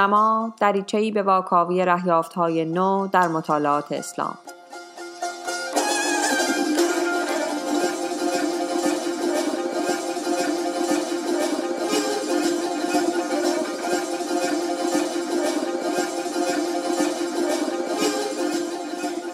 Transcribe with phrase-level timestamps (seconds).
[0.00, 4.38] دورنما دریچه‌ای به واکاوی رهیافت‌های نو در مطالعات اسلام.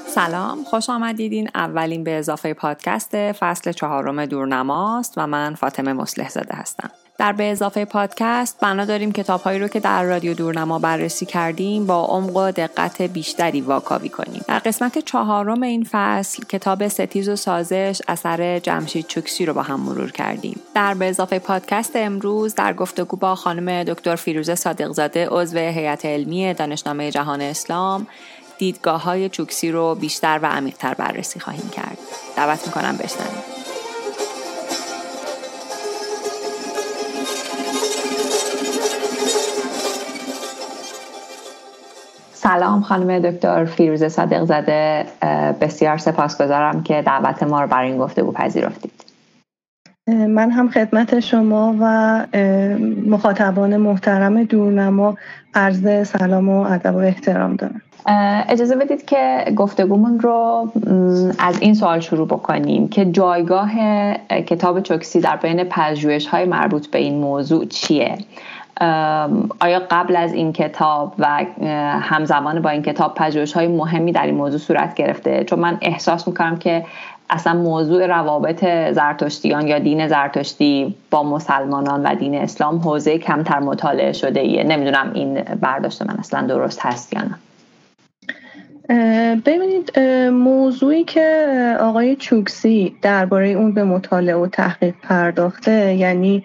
[0.06, 6.28] سلام خوش آمدید این اولین به اضافه پادکست فصل چهارم دورنماست و من فاطمه مسلح
[6.28, 6.90] زده هستم.
[7.18, 11.86] در به اضافه پادکست بنا داریم کتاب هایی رو که در رادیو دورنما بررسی کردیم
[11.86, 14.44] با عمق و دقت بیشتری واکاوی کنیم.
[14.48, 19.80] در قسمت چهارم این فصل کتاب ستیز و سازش اثر جمشید چوکسی رو با هم
[19.80, 20.60] مرور کردیم.
[20.74, 26.54] در به اضافه پادکست امروز در گفتگو با خانم دکتر فیروزه صادقزاده عضو هیئت علمی
[26.54, 28.06] دانشنامه جهان اسلام
[28.58, 31.98] دیدگاه های چوکسی رو بیشتر و عمیقتر بررسی خواهیم کرد.
[32.36, 33.55] دعوت می‌کنم بشنوید.
[42.46, 45.06] سلام خانم دکتر فیروز صادق زده
[45.60, 48.92] بسیار سپاسگزارم که دعوت ما رو برای این گفتگو پذیرفتید.
[50.08, 52.26] من هم خدمت شما و
[53.06, 55.16] مخاطبان محترم دورنما
[55.54, 57.82] عرض سلام و ادب و احترام دارم.
[58.48, 60.72] اجازه بدید که گفتگومون رو
[61.38, 63.70] از این سوال شروع بکنیم که جایگاه
[64.46, 68.18] کتاب چوکسی در بین پژوهش های مربوط به این موضوع چیه؟
[69.60, 71.44] آیا قبل از این کتاب و
[72.00, 76.28] همزمان با این کتاب پژوهش های مهمی در این موضوع صورت گرفته؟ چون من احساس
[76.28, 76.84] می‌کنم که
[77.30, 84.12] اصلا موضوع روابط زرتشتیان یا دین زرتشتی با مسلمانان و دین اسلام حوزه کمتر مطالعه
[84.12, 84.64] شده ایه.
[84.64, 87.38] نمی‌دونم این برداشت من اصلا درست هست یا نه.
[89.46, 89.98] ببینید
[90.30, 96.42] موضوعی که آقای چوکسی درباره اون به مطالعه و تحقیق پرداخته یعنی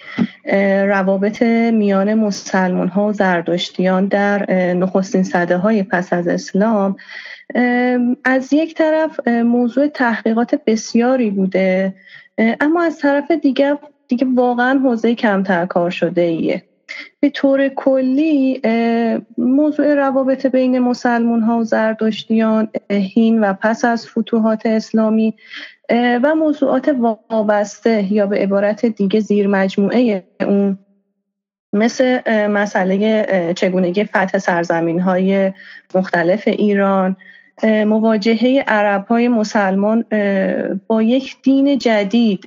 [0.87, 1.41] روابط
[1.73, 6.95] میان مسلمان ها و زردشتیان در نخستین صده های پس از اسلام
[8.23, 11.93] از یک طرف موضوع تحقیقات بسیاری بوده
[12.37, 13.77] اما از طرف دیگه
[14.07, 16.63] دیگه واقعا حوزه کمتر کار شده ایه
[17.19, 18.61] به طور کلی
[19.37, 25.33] موضوع روابط بین مسلمون ها و زردشتیان هین و پس از فتوحات اسلامی
[25.91, 26.95] و موضوعات
[27.29, 30.77] وابسته یا به عبارت دیگه زیر مجموعه اون
[31.73, 35.51] مثل مسئله چگونگی فتح سرزمین های
[35.95, 37.15] مختلف ایران
[37.63, 40.05] مواجهه عرب های مسلمان
[40.87, 42.45] با یک دین جدید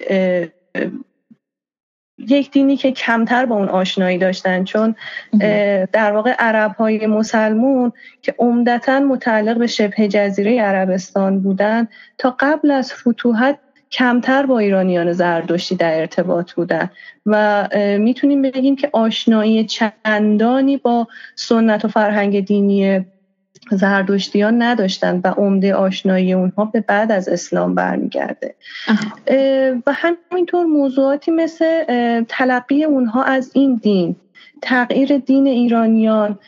[2.19, 4.95] یک دینی که کمتر با اون آشنایی داشتن چون
[5.93, 7.93] در واقع عرب های مسلمون
[8.23, 11.89] که عمدتا متعلق به شبه جزیره عربستان بودن
[12.19, 13.59] تا قبل از فتوحت
[13.91, 16.91] کمتر با ایرانیان زردشتی در ارتباط بودن.
[17.27, 23.05] و می‌تونیم بگیم که آشنایی چندانی با سنت و فرهنگ دینی
[23.71, 28.55] زردشتیان نداشتن و عمده آشنایی اونها به بعد از اسلام برمیگرده.
[29.87, 31.85] و همینطور موضوعاتی مثل
[32.29, 34.17] تلقی اونها از این دین
[34.63, 36.39] تغییر دین ایرانیان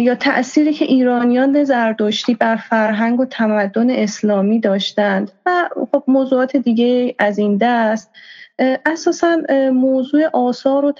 [0.00, 5.32] یا تأثیری که ایرانیان زردشتی بر فرهنگ و تمدن اسلامی داشتند.
[5.46, 8.10] و خب موضوعات دیگه از این دست
[8.86, 9.36] اساسا
[9.72, 10.92] موضوع آثار و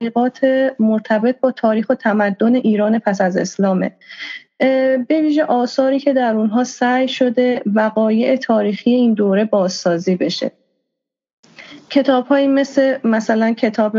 [0.00, 0.40] تحقیقات
[0.78, 3.92] مرتبط با تاریخ و تمدن ایران پس از اسلامه.
[5.08, 10.50] به ویژه آثاری که در اونها سعی شده وقایع تاریخی این دوره بازسازی بشه.
[11.90, 13.96] کتاب هایی مثل مثلا کتاب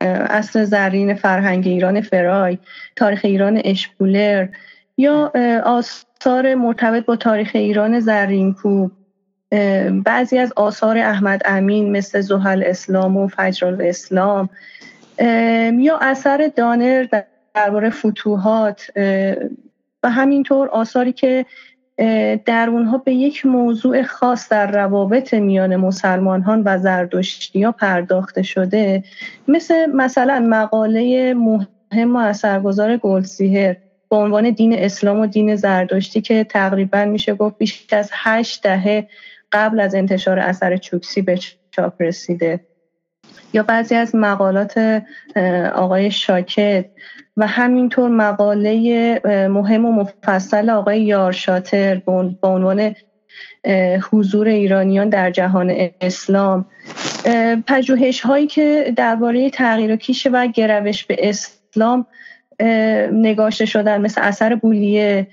[0.00, 2.58] اصل زرین فرهنگ ایران فرای
[2.96, 4.48] تاریخ ایران اشپولر
[4.96, 5.32] یا
[5.64, 8.88] آثار مرتبط با تاریخ ایران زرینکو
[10.04, 14.48] بعضی از آثار احمد امین مثل زحل اسلام و فجر اسلام
[15.78, 17.06] یا اثر دانر
[17.54, 18.90] درباره فتوحات
[20.02, 21.46] و همینطور آثاری که
[22.44, 29.04] در اونها به یک موضوع خاص در روابط میان مسلمانان و زردشتی ها پرداخته شده
[29.48, 33.76] مثل مثلا مقاله مهم و اثرگذار گلدسیهر
[34.10, 39.08] به عنوان دین اسلام و دین زردشتی که تقریبا میشه گفت بیش از هشت دهه
[39.52, 41.38] قبل از انتشار اثر چوکسی به
[41.70, 42.60] چاپ رسیده.
[43.52, 45.02] یا بعضی از مقالات
[45.74, 46.84] آقای شاکت
[47.36, 52.94] و همینطور مقاله مهم و مفصل آقای یارشاتر به عنوان
[54.10, 56.66] حضور ایرانیان در جهان اسلام.
[57.66, 62.06] پژوهش هایی که درباره تغییر و کیش و گروش به اسلام
[63.12, 65.26] نگاشته شدن مثل اثر بولیه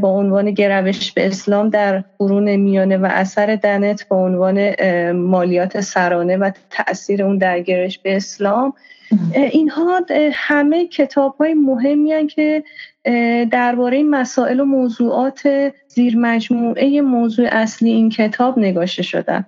[0.00, 4.72] با عنوان گروش به اسلام در قرون میانه و اثر دنت با عنوان
[5.12, 8.72] مالیات سرانه و تاثیر اون در گرش به اسلام.
[9.34, 10.00] اینها
[10.32, 12.64] همه کتاب های مهمی که
[13.50, 19.44] درباره مسائل و موضوعات زیر مجموعه موضوع اصلی این کتاب نگاشته شدن.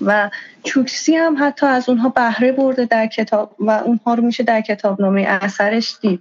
[0.00, 0.30] و
[0.64, 5.00] چوکسی هم حتی از اونها بهره برده در کتاب و اونها رو میشه در کتاب
[5.00, 6.20] نامه اثرش دید.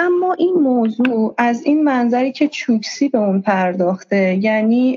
[0.00, 4.96] اما این موضوع از این منظری که چوکسی به اون پرداخته یعنی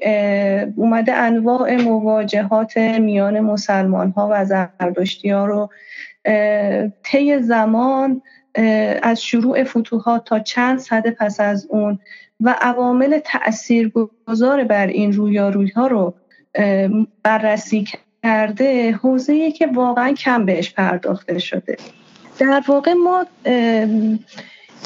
[0.76, 5.70] اومده انواع مواجهات میان مسلمان ها و زردشتی ها رو
[7.04, 8.22] طی زمان
[9.02, 12.00] از شروع فتوحات تا چند صده پس از اون
[12.40, 16.14] و عوامل تاثیرگذار بر این رویارویی ها رو
[17.24, 17.88] بررسی
[18.24, 21.78] کرده حوزه که واقعا کم بهش پرداخته شده.
[22.40, 23.26] در واقع ما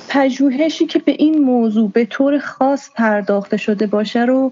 [0.09, 4.51] پژوهشی که به این موضوع به طور خاص پرداخته شده باشه رو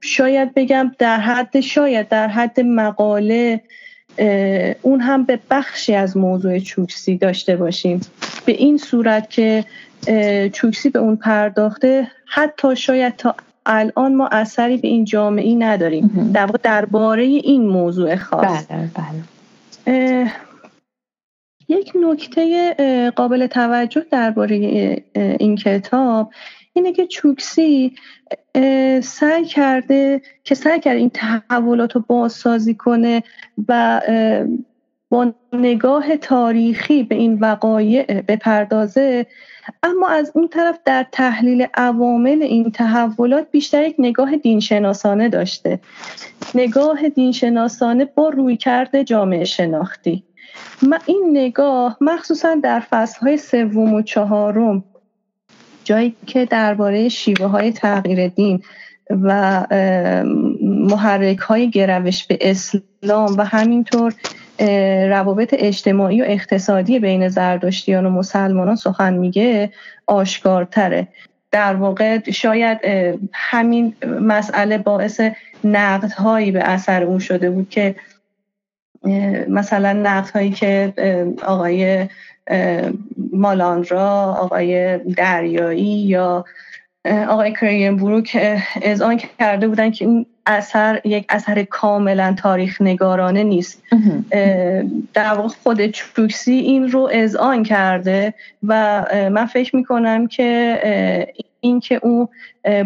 [0.00, 3.60] شاید بگم در حد شاید در حد مقاله
[4.82, 8.00] اون هم به بخشی از موضوع چوکسی داشته باشیم.
[8.44, 9.64] به این صورت که
[10.52, 13.34] چوکسی به اون پرداخته حتی شاید تا
[13.66, 16.30] الان ما اثری به این جامعه نداریم.
[16.34, 18.66] در واقع درباره این موضوع خاص.
[18.66, 18.90] بله
[19.86, 20.32] بله.
[21.74, 24.56] یک نکته قابل توجه درباره
[25.14, 26.32] این کتاب
[26.72, 27.94] اینه که چوکسی
[29.02, 33.22] سعی کرده که سعی کرده این تحولات رو بازسازی کنه
[33.68, 34.00] و
[35.08, 39.26] با نگاه تاریخی به این وقایع بپردازه.
[39.82, 45.80] اما از اون طرف در تحلیل عوامل این تحولات بیشتر یک نگاه دینشناسانه داشته.
[46.54, 50.24] نگاه دینشناسانه با رویکرد جامعه شناختی.
[51.06, 54.84] این نگاه مخصوصا در فصلهای سوم و چهارم
[55.84, 58.62] جایی که درباره شیوه های تغییر دین
[59.10, 59.66] و
[60.62, 64.14] محرک های گروش به اسلام و همینطور
[65.08, 69.72] روابط اجتماعی و اقتصادی بین زردشتیان و مسلمانان سخن میگه
[70.06, 71.08] آشکارتره.
[71.50, 72.78] در واقع شاید
[73.32, 75.20] همین مسئله باعث
[75.64, 77.94] نقدهایی به اثر اون شده بود که
[79.48, 80.92] مثلا نقدهایی که
[81.46, 82.08] آقای
[83.32, 86.44] مالان را آقای دریایی یا
[87.28, 88.38] آقای کریم بروک
[88.82, 93.82] از آن کرده بودن که این اثر یک اثر کاملا تاریخ نگارانه نیست
[95.14, 97.10] در واقع خود چوکسی این رو
[97.40, 102.28] آن کرده و من فکر می‌کنم که این که او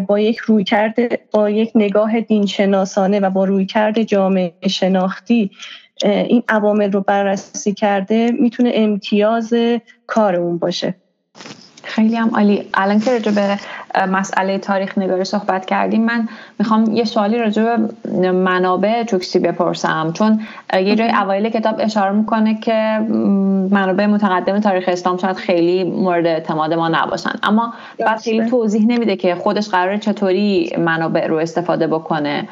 [0.07, 5.51] با یک روی کرده با یک نگاه دینشناسانه و با روی کرده جامعه شناختی
[6.03, 9.53] این عوامل رو بررسی کرده می‌تونه امتیاز
[10.07, 10.95] کار اون باشه.
[11.83, 12.69] خیلی هم عالی.
[12.73, 13.59] الان که راجع به
[14.05, 16.27] مسئله تاریخ نگاری صحبت کردیم من
[16.59, 17.63] می‌خوام یه سوالی راجع
[18.03, 20.11] به منابع چوکسی بپرسم.
[20.13, 20.41] چون
[20.73, 22.99] یه جای اوایل کتاب اشاره می‌کنه که
[23.71, 27.33] منابع متقدم تاریخ اسلام شاید خیلی مورد اعتماد ما نباشن.
[27.43, 32.47] اما بعد خیلی توضیح نمیده که خودش قراره چطوری منابع رو استفاده بکنه.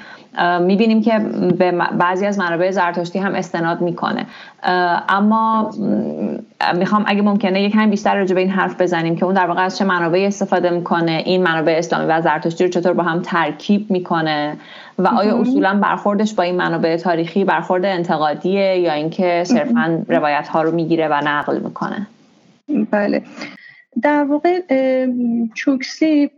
[0.61, 1.19] می‌بینیم که
[1.59, 4.25] به بعضی از منابع زرتشتی هم استناد می‌کنه.
[5.09, 5.71] اما
[6.75, 9.61] می‌خوام اگه ممکنه یک هم بیشتر راجع به این حرف بزنیم که اون در واقع
[9.61, 13.91] از چه منابعی استفاده می‌کنه این منابع اسلامی و زرتشتی رو چطور با هم ترکیب
[13.91, 14.57] می‌کنه
[14.99, 20.61] و آیا اصولا برخوردش با این منابع تاریخی برخورد انتقادیه یا اینکه صرفا روایت ها
[20.61, 22.07] رو می‌گیره و نقل می‌کنه؟
[22.91, 23.21] بله.
[24.01, 24.59] در واقع
[25.53, 26.31] چوکسی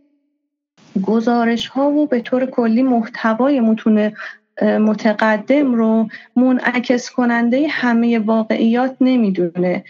[1.01, 4.11] گزارش ها و به طور کلی محتوای متون
[4.61, 9.83] متقدم رو منعکس کننده همه واقعیات نمی‌دونه.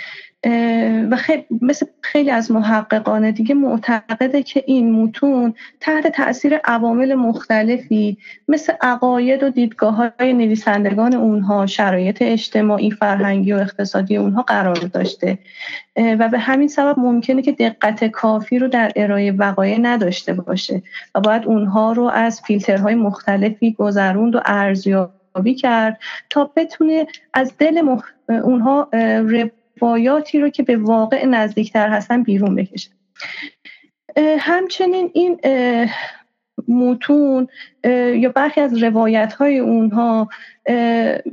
[1.11, 8.17] و خیلی مثل خیلی از محققان دیگه معتقده که این متون تحت تاثیر عوامل مختلفی
[8.47, 15.37] مثل عقاید و دیدگاه های نویسندگان اونها شرایط اجتماعی فرهنگی و اقتصادی اونها قرار داشته.
[15.95, 20.81] و به همین سبب ممکنه که دقت کافی رو در ارائه وقایع نداشته باشه
[21.15, 27.81] و باید اونها رو از فیلترهای مختلفی گذروند و ارزیابی کرد تا بتونه از دل
[27.81, 28.09] مخ...
[28.29, 28.89] اونها
[29.81, 32.89] روایاتی رو که به واقع نزدیکتر هستن بیرون بکشه
[34.39, 35.39] همچنین این
[36.67, 37.47] متون
[38.15, 40.29] یا برخی از روایت های اونها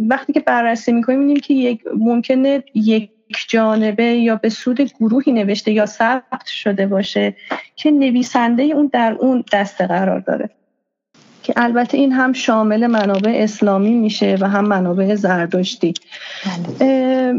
[0.01, 3.11] وقتی که بررسی می‌کنیم می‌بینیم که یک ممکنه یک
[3.49, 7.37] جانبه یا به سود گروهی نوشته یا ثبت شده باشه
[7.77, 10.51] که نویسنده اون در اون دسته قرار داره.
[11.43, 15.95] که البته این هم شامل منابع اسلامی میشه و هم منابع زردشتی.
[16.79, 17.35] بله.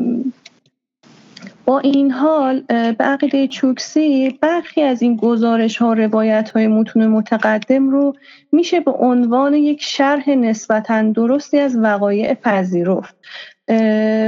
[1.68, 7.90] با این حال به عقیده چوکسی برخی از این گزارش ها روایت های متون متقدم
[7.90, 8.14] رو
[8.52, 13.16] میشه به عنوان یک شرح نسبتا درستی از وقایع پذیرفت.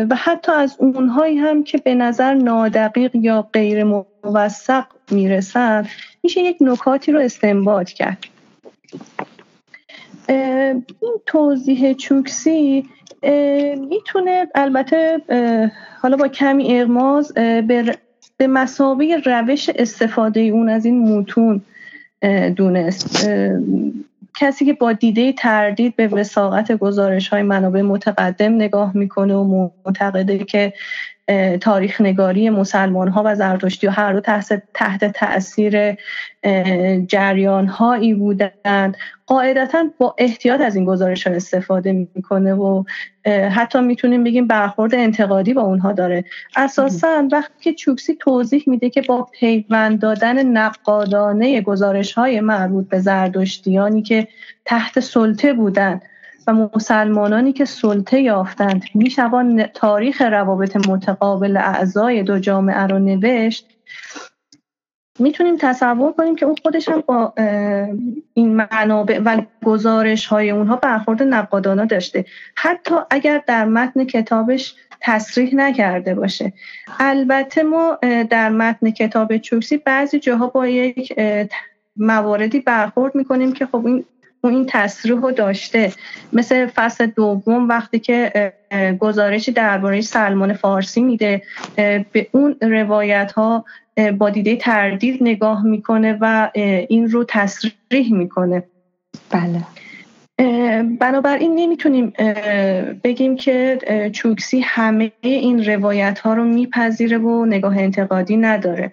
[0.10, 5.88] و حتی از اونهایی هم که به نظر نادقیق یا غیر موثق می‌رسن
[6.24, 8.26] میشه یک نکاتی رو استنباط کرد.
[10.28, 10.84] این
[11.26, 12.90] توضیح چوکسی
[13.90, 15.22] می‌تونه البته
[16.02, 17.96] حالا با کمی اغماز به
[18.38, 21.62] به مسابقه روش استفاده اون از این متون
[22.56, 23.30] دونست.
[24.40, 30.38] کسی که با دیده تردید به وساقت گزارش های منابع متقدم نگاه می‌کنه و معتقده
[30.38, 30.74] که
[31.62, 35.98] تاریخ نگاری مسلمان ها و زرتشتی و هر دو تحت, تحت تاثیر
[37.08, 38.98] جریان هایی بودند.
[39.26, 42.84] قاعدتا با احتیاط از این گزارش ها استفاده می‌کنه و
[43.52, 46.24] حتی می‌تونیم بگیم برخورد انتقادی با اونها داره.
[46.56, 53.00] اساسا وقتی که چوکسی توضیح میده که با پیوند دادن نقادانه گزارش های مربوط به
[53.00, 54.28] زردشتیانی که
[54.66, 56.02] تحت سلطه بودند
[56.54, 63.68] مسلمانانی که سلطه یافتند میشوان تاریخ روابط متقابل اعضای دو جامعه رو نوشت.
[65.20, 67.34] می‌تونیم تصور کنیم که اون خودش هم با
[68.34, 72.26] این منابع و گزارش های اونها برخورد نقادانه داشته.
[72.56, 76.54] حتی اگر در متن کتابش تصریح نکرده باشه.
[77.00, 77.98] البته ما
[78.30, 81.14] در متن کتاب چوکسی بعضی جاها با یک
[81.98, 84.06] مواردی برخورد می‌کنیم که خب این
[84.44, 85.92] این تصریح رو داشته.
[86.34, 88.54] مثل فصل دوم وقتی که
[89.00, 91.42] گزارشی درباره سلمان فارسی میده
[92.12, 93.66] به اون روایت ها
[94.18, 96.50] با دیده تردید نگاه می‌کنه و
[96.90, 98.64] این رو تصریح می‌کنه.
[99.30, 99.64] بله.
[101.00, 102.14] بنابراین نمی‌تونیم
[103.04, 103.80] بگیم که
[104.14, 108.92] چوکسی همه این روایت ها رو میپذیره و نگاه انتقادی نداره.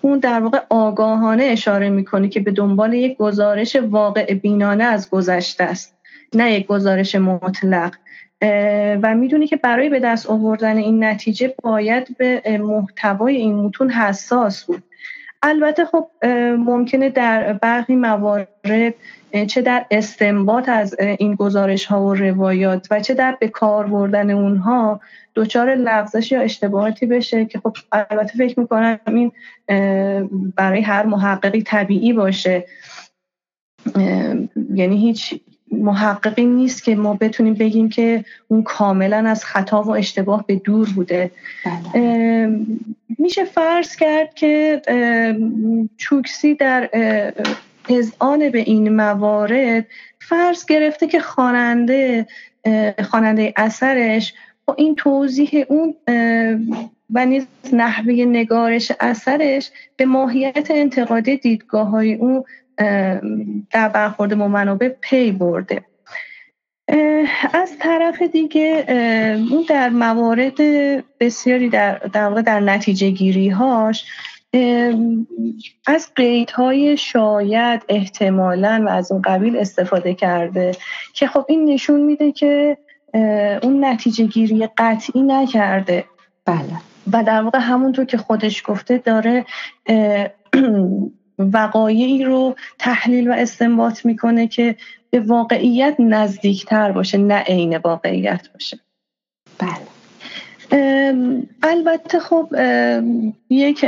[0.00, 5.64] اون در واقع آگاهانه اشاره می‌کنه که به دنبال یک گزارش واقع بینانه از گذشته
[5.64, 5.96] است
[6.34, 7.94] نه یک گزارش مطلق.
[9.02, 14.64] و می‌دونی که برای به دست آوردن این نتیجه باید به محتوای این متون حساس
[14.64, 14.82] بود.
[15.42, 16.10] البته خب
[16.58, 18.94] ممکنه در برخی موارد
[19.46, 24.30] چه در استنباط از این گزارش ها و روایات و چه در به کار بردن
[24.30, 25.00] اونها
[25.34, 29.32] دچار لغزش یا اشتباهاتی بشه که خب البته فکر می‌کنم این
[30.56, 32.64] برای هر محققی طبیعی باشه.
[34.74, 35.40] یعنی هیچ
[35.72, 40.88] محققی نیست که ما بتونیم بگیم که اون کاملا از خطا و اشتباه به دور
[40.94, 41.30] بوده
[41.64, 42.66] بله.
[43.18, 44.82] میشه فرض کرد که
[45.96, 46.90] چوکسی در
[47.88, 49.86] اذعان به این موارد
[50.20, 52.26] فرض گرفته که خواننده
[53.10, 55.94] خواننده اثرش با این توضیح اون
[57.14, 62.44] و نیز نحوه نگارش اثرش به ماهیت انتقادی دیدگاه های اون
[63.70, 65.84] در برخورد با منابع پی برده.
[67.52, 68.84] از طرف دیگه
[69.50, 70.60] اون در موارد
[71.20, 74.04] بسیاری در در, در نتیجه گیری هاش
[75.86, 80.72] از قیدهای شاید احتمالا و از اون قبیل استفاده کرده
[81.12, 82.78] که خب این نشون میده که
[83.62, 86.04] اون نتیجه گیری قطعی نکرده.
[86.44, 86.80] بله.
[87.12, 89.44] و در واقع همونطور که خودش گفته داره
[91.38, 94.76] وقایعی رو تحلیل و استنباط می‌کنه که
[95.10, 98.78] به واقعیت نزدیکتر باشه نه عین واقعیت باشه.
[99.58, 99.86] بله.
[101.62, 102.48] البته خب
[103.50, 103.84] یک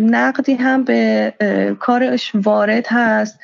[0.00, 1.32] نقدی هم به
[1.80, 3.38] کارش وارد هست.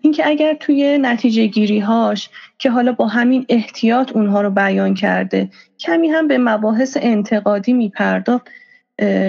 [0.00, 5.48] اینکه اگر توی نتیجه گیری هاش که حالا با همین احتیاط اونها رو بیان کرده
[5.78, 8.48] کمی هم به مباحث انتقادی میپرداخت.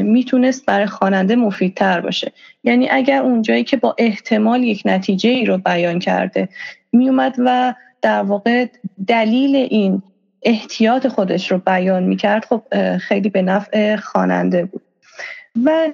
[0.04, 2.32] می‌تونست برای خواننده مفیدتر باشه.
[2.64, 6.50] یعنی اگر اونجایی که با احتمال یک نتیجه ای رو بیان کرده
[6.92, 8.66] میومد و در واقع
[9.08, 10.02] دلیل این
[10.44, 12.64] احتیاط خودش رو بیان می‌کرد خب
[12.98, 14.82] خیلی به نفع خواننده بود.
[15.66, 15.88] و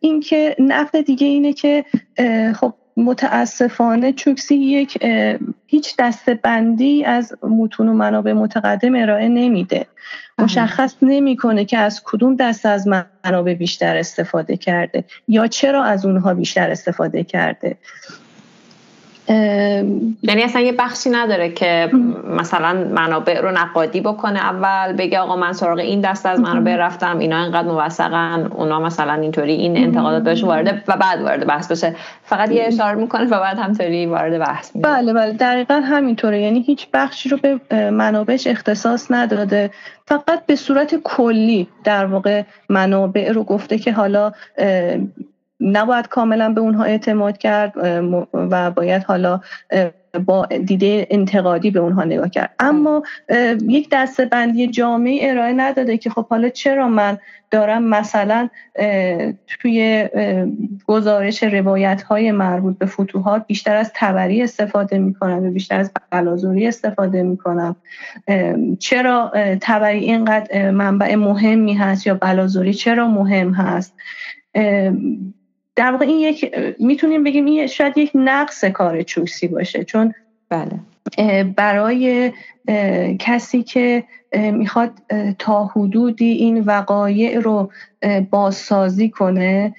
[0.00, 1.84] اینکه نقد دیگه اینه که
[2.54, 4.98] خب متاسفانه چوکسی یک
[5.66, 9.86] هیچ دسته بندی از متون و منابع متقدم ارائه نمیده.
[10.38, 16.34] مشخص نمی‌کنه که از کدوم دست از منابع بیشتر استفاده کرده یا چرا از اونها
[16.34, 17.76] بیشتر استفاده کرده.
[20.22, 21.90] یعنی اصلا یه بخشی نداره که
[22.24, 27.18] مثلا منابع رو نقادی بکنه اول بگه آقا من سراغ این دست از منابع رفتم
[27.18, 31.96] اینا اینقدر موثقن اونا مثلا اینطوری این انتقادات بهش وارده و بعد وارد بحث بشه.
[32.24, 34.88] فقط یه اشاره می‌کنه و بعد همطوری وارد بحث میشه.
[34.88, 35.32] بله بله.
[35.32, 36.40] دقیقا همینطوره.
[36.40, 39.70] یعنی هیچ بخشی رو به منابعش اختصاص نداده.
[40.06, 44.32] فقط به صورت کلی در واقع منابع رو گفته که حالا
[45.60, 47.72] نباید کاملا به اونها اعتماد کرد
[48.32, 49.40] و باید حالا
[50.24, 52.54] با دیده انتقادی به اونها نگاه کرد.
[52.58, 53.02] اما
[53.68, 57.18] یک دسته بندی جامعی ارائه نداده که خب حالا چرا من
[57.50, 58.48] دارم مثلا
[59.46, 60.08] توی
[60.86, 66.66] گزارش روایت های مربوط به فتوحات بیشتر از تبری استفاده می‌کنم و بیشتر از بلازوری
[66.66, 67.76] استفاده می‌کنم.
[68.78, 73.94] چرا تبری اینقدر منبع مهمی هست یا بلازوری چرا مهم هست؟
[75.76, 80.14] در واقع این یک می‌تونیم بگیم این شاید یک نقص کار چوسی باشه چون
[80.48, 80.80] بله.
[81.56, 82.32] برای
[83.18, 84.92] کسی که می‌خواد
[85.38, 87.70] تا حدودی این وقایع رو
[88.30, 89.74] بازسازی کنه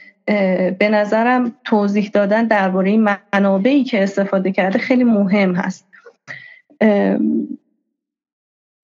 [0.79, 2.97] به نظرم توضیح دادن درباره
[3.33, 5.87] منابعی که استفاده کرده خیلی مهم هست.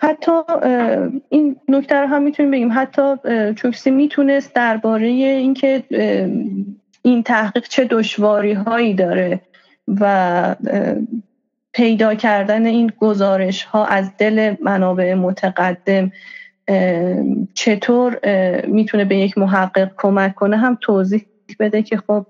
[0.02, 0.32] حتی
[1.30, 2.70] این نکته رو هم می‌تونیم بگیم.
[2.74, 3.16] حتی
[3.56, 5.84] چوکسی می‌تونست درباره اینکه
[7.06, 9.40] این تحقیق چه دشواری هایی داره
[9.88, 10.56] و
[11.74, 16.12] پیدا کردن این گزارش ها از دل منابع متقدم
[17.54, 18.20] چطور
[18.68, 21.26] می‌تونه به یک محقق کمک کنه هم توضیح
[21.60, 22.26] بده که خب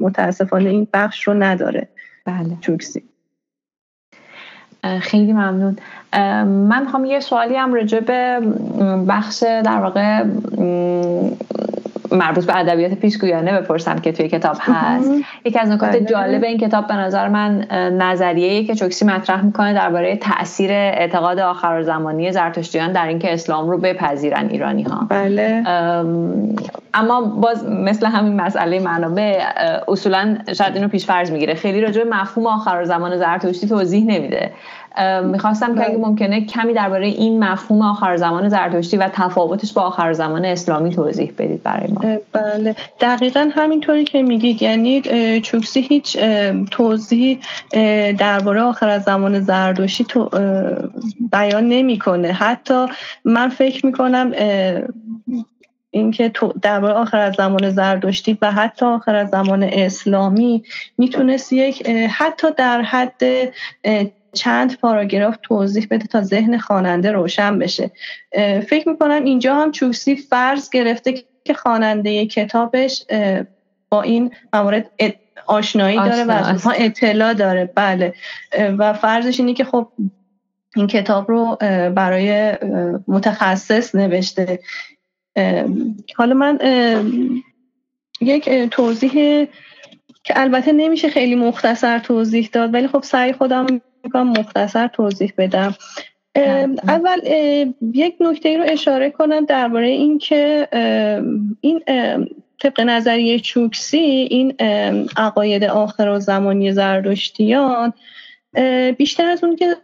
[0.00, 1.88] متاسفانه این بخش رو نداره.
[2.24, 2.56] بله.
[2.60, 3.02] چوکسی
[5.00, 5.76] خیلی ممنون.
[6.44, 8.40] من می‌خوام یه سوالی هم راجع به
[9.08, 10.24] بخش در واقع
[12.12, 15.10] مربوط به ادبیات پیشگویانه بپرسم که توی کتاب هست.
[15.44, 16.04] یکی از نکات بله.
[16.04, 17.66] جالب این کتاب به نظر من
[17.98, 23.78] نظریه که چوکسی مطرح می‌کنه درباره تاثیر اعتقاد آخر زمانی زرتشتیان در اینکه اسلام رو
[23.78, 25.62] بپذیرن ایرانی ها بله
[26.94, 29.42] اما باز مثل همین مسئله منابع
[29.88, 31.54] اصولا شاید اینو پیش فرض می‌گیره.
[31.54, 34.50] خیلی راجع به مفهوم آخر زمان زرتشتی توضیح نمیده.
[35.24, 36.06] می‌خواستم که اگه بله.
[36.06, 41.32] ممکنه کمی درباره این مفهوم آخر زمان زرتشتی و تفاوتش با آخر زمان اسلامی توضیح
[41.38, 42.00] بدید برای ما.
[42.32, 42.76] بله.
[43.00, 45.00] دقیقا همینطوری که میگید یعنی
[45.40, 46.18] چوکسی هیچ
[46.70, 47.38] توضیح
[48.18, 50.28] درباره آخر زمان زرتشتی تو
[51.32, 52.32] بیان نمی‌کنه.
[52.32, 52.86] حتی
[53.24, 54.32] من فکر می‌کنم
[55.90, 60.62] اینکه درباره آخر از زمان زردشتی و حتی آخر از زمان اسلامی
[60.98, 63.22] می‌تونست یک حتی در حد
[64.32, 67.90] چند پاراگراف توضیح بده تا ذهن خواننده روشن بشه.
[68.68, 73.04] فکر می‌کنم اینجا هم چوسی فرض گرفته که خواننده کتابش
[73.88, 74.90] با این موارد
[75.46, 77.70] آشنایی داره و از اطلاع داره.
[77.74, 78.14] بله.
[78.78, 79.88] و فرضش اینه که خب
[80.76, 81.56] این کتاب رو
[81.94, 82.52] برای
[83.08, 84.58] متخصص نوشته.
[86.16, 86.58] حالا من
[88.20, 89.12] یک توضیح
[90.24, 93.66] که البته نمیشه خیلی مختصر توضیح داد ولی خب سعی خودم
[94.08, 95.74] می‌کنم مختصر توضیح بدم.
[96.88, 97.20] اول
[97.94, 100.68] یک نکته رو اشاره کنم درباره اینکه
[101.60, 101.80] این
[102.62, 103.98] طبق نظریه چوکسی
[104.30, 104.54] این
[105.16, 107.92] عقاید آخر و زمانی زردشتیان
[108.98, 109.76] بیشتر از اون که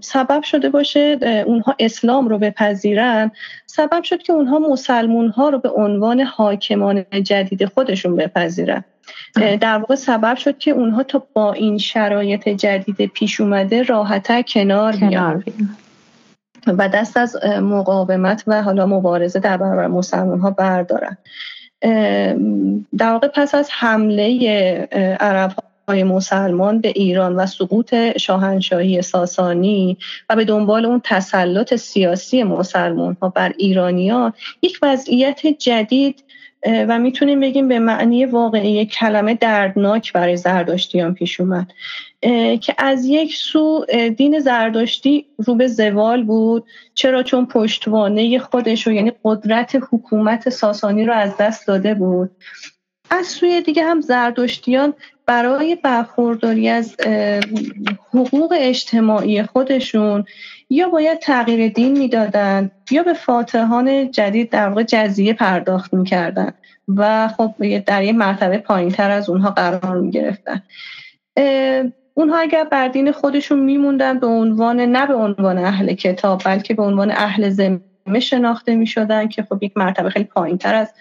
[0.00, 3.30] سبب شده باشه اونها اسلام رو بپذیرن
[3.66, 8.84] سبب شد که اونها مسلمون ها رو به عنوان حاکمان جدید خودشون بپذیرن.
[9.60, 14.96] در واقع سبب شد که اونها تا با این شرایط جدید پیش اومده راحتتر کنار
[14.96, 15.44] بیان.
[16.66, 21.16] و دست از مقاومت و حالا مبارزه در برابر مسلمان ها بردارن
[22.98, 24.38] در واقع پس از حمله
[25.20, 25.52] عرب
[25.88, 29.98] های مسلمان به ایران و سقوط شاهنشاهی ساسانی
[30.30, 36.24] و به دنبال اون تسلط سیاسی مسلمان ها بر ایرانیان یک وضعیت جدید
[36.64, 41.66] و می‌تونیم بگیم به معنی واقعی کلمه دردناک برای زرداشتیان پیش اومد.
[42.60, 43.84] که از یک سو
[44.16, 46.64] دین زرداشتی رو به زوال بود
[46.94, 52.30] چرا چون پشتوانه خودش رو یعنی قدرت حکومت ساسانی رو از دست داده بود.
[53.10, 54.94] از سوی دیگه هم زردشتیان
[55.26, 56.96] برای برخورداری از
[58.14, 60.24] حقوق اجتماعی خودشون
[60.70, 66.50] یا باید تغییر دین می‌دادند یا به فاتحان جدید در واقع جزیه پرداخت می‌کردن
[66.88, 70.62] و خب در یه مرتبه پایین تر از اونها قرار می‌گرفتن.
[72.14, 76.82] اونها اگر بر دین خودشون میموندن به عنوان نه به عنوان اهل کتاب بلکه به
[76.82, 80.92] عنوان اهل زمه شناخته می‌شدن که خب یک مرتبه خیلی پایین تر از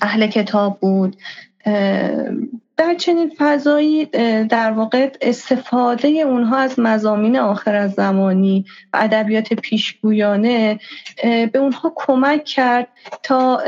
[0.00, 1.16] اهل کتاب بود.
[2.76, 4.04] در چنین فضایی
[4.46, 10.80] در واقع استفاده اونها از مزامین آخر از زمانی و ادبیات پیشگویانه
[11.22, 12.88] به اونها کمک کرد
[13.22, 13.60] تا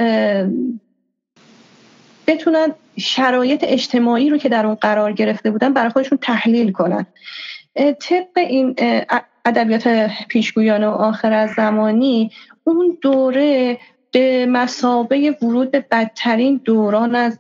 [2.27, 7.07] بتونن شرایط اجتماعی رو که در اون قرار گرفته بودن برای خودشون تحلیل کنن.
[7.77, 8.75] طبق این
[9.45, 12.31] ادبیات پیشگویانه و آخر از زمانی
[12.65, 13.79] اون دوره
[14.13, 17.39] به مسابه ورود به بدترین دوران از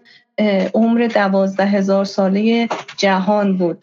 [0.74, 3.78] عمر دوازده هزار ساله جهان بود.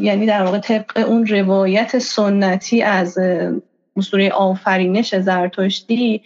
[0.00, 3.18] یعنی در واقع طبق اون روایت سنتی از
[3.96, 6.22] مسوره آفرینش زرتشتی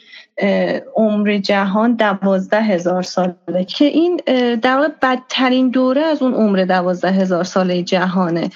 [0.96, 4.20] عمر جهان دوازده هزار ساله که این
[4.56, 8.50] در واقع بدترین دوره از اون عمر دوازده هزار ساله جهانه.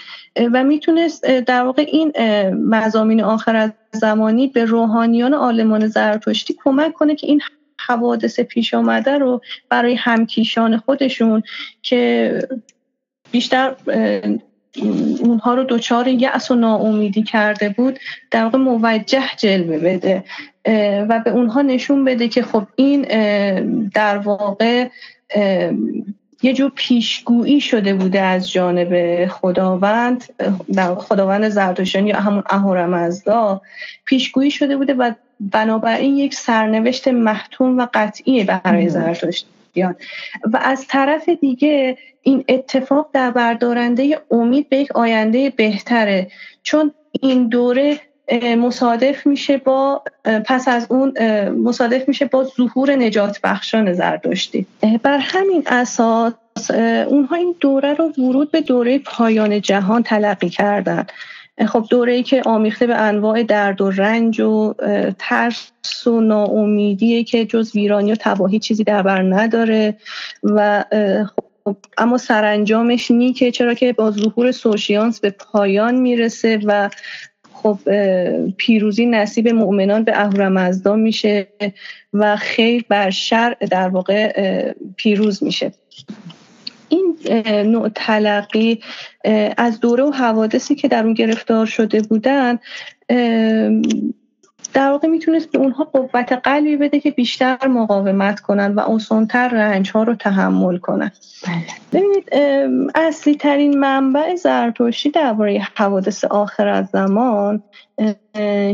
[0.53, 2.13] و می‌تونست در واقع این
[2.53, 7.41] مزامین آخر از زمانی به روحانیان آلمان زرتشتی کمک کنه که این
[7.79, 11.43] حوادث پیش آمده رو برای همکیشان خودشون
[11.83, 12.39] که
[13.31, 13.75] بیشتر
[15.23, 17.99] اونها رو دچار یأس و ناامیدی کرده بود
[18.31, 20.25] در واقع موجه جلوه بده
[21.09, 23.03] و به اونها نشون بده که خب این
[23.95, 24.89] در واقع
[26.43, 30.25] یه جور پیشگویی شده بوده از جانب خداوند
[30.99, 33.61] خداوند زرتشتیان یا همون اهورامزدا
[34.05, 39.97] پیشگویی شده بوده و بنابراین یک سرنوشت محتوم و قطعی برای زرتشتیان.
[40.53, 46.31] و از طرف دیگه این اتفاق در بردارنده امید به یک آینده بهتره
[46.63, 48.01] چون این دوره
[48.59, 51.19] مصادف میشه با پس از اون
[51.49, 54.67] مصادف میشه با ظهور نجات بخشان زردشتی
[55.03, 56.33] بر همین اساس
[57.09, 61.07] اونها این دوره رو ورود به دوره پایان جهان تلقی کردن.
[61.65, 64.75] خب دوره ای که آمیخته به انواع درد و رنج و
[65.19, 69.97] ترس و ناامیدیه که جز ویرانی و تباهی چیزی در بر نداره
[70.43, 70.85] و
[71.65, 76.91] خب اما سرانجامش نیکه چرا که با ظهور سوشیانس به پایان می‌رسه و
[77.53, 77.79] خب
[78.57, 81.49] پیروزی نصیب مؤمنان به اهورامزدا میشه
[82.13, 84.33] و خیر بر شر در واقع
[84.97, 85.73] پیروز میشه.
[86.89, 88.81] این نوع تلقی
[89.57, 92.59] از دوره و حوادثی که در اون گرفتار شده بودن
[94.77, 99.91] در واقع می‌تونست به اونها قوت قلبی بده که بیشتر مقاومت کنن و اونسانتر رنج
[99.91, 101.11] ها رو تحمل کنن
[101.47, 101.65] بله.
[101.93, 102.29] ببینید
[102.95, 107.63] اصلی ترین منبع زرتشتی درباره حوادث آخر از زمان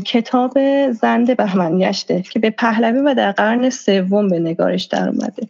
[0.05, 0.59] کتاب
[0.91, 5.49] زند بهمنگشته که به پهلوی و در قرن سوم به نگارش در اومده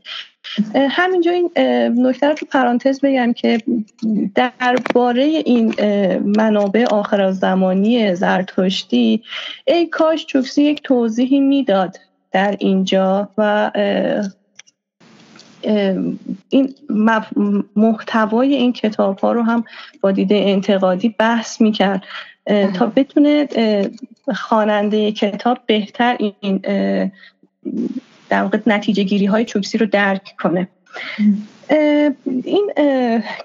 [0.74, 1.50] همینجا این
[2.06, 3.58] نکته رو تو پرانتز بگم که
[4.34, 5.74] درباره این
[6.36, 9.22] منابع آخر زمانی زرتشتی
[9.64, 11.96] ای کاش چوکسی یک توضیحی می‌داد
[12.32, 13.70] در اینجا و
[16.48, 16.74] این
[17.76, 19.64] محتوای این کتاب ها رو هم
[20.00, 22.04] با دیده انتقادی بحث می‌کرد.
[22.74, 23.48] تا بتونه
[24.34, 26.60] خواننده کتاب بهتر این
[28.32, 30.68] در واقع نتیجه گیری های چوکسی رو درک کنه.
[32.44, 32.70] این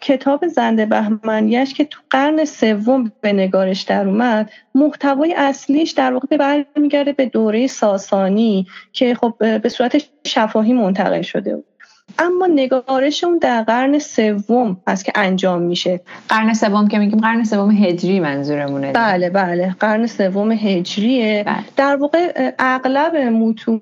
[0.01, 6.37] کتاب زنده بهمنیش که تو قرن سوم به نگارش در اومد محتوای اصلیش در واقع
[6.37, 11.76] برمیگرده به دوره ساسانی که خب به صورت شفاهی منتقل شده بود.
[12.19, 16.01] اما نگارش اون در قرن سوم هست که انجام میشه.
[16.29, 19.75] قرن سوم که میگیم قرن سوم هجری منظورمونه بله بله.
[19.79, 21.43] قرن سوم هجریه.
[21.47, 21.55] بله.
[21.75, 23.81] در واقع اغلب متون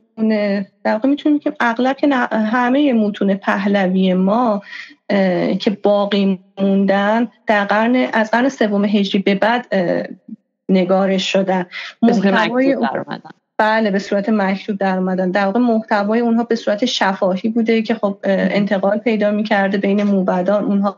[0.83, 4.61] در واقع می‌تونیم که اغلب که همه متون پهلوی ما
[5.59, 9.67] که باقی موندن در قرن از قرن سوم هجری به بعد
[10.69, 11.65] نگارش شدن.
[12.01, 12.77] محتوای
[13.57, 17.95] بله به صورت مکتوب در اومدن در واقع محتوای اونها به صورت شفاهی بوده که
[17.95, 20.97] خب انتقال پیدا می‌کرده بین موبدان اونها